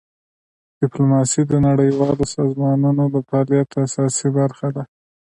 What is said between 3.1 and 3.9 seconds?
د فعالیت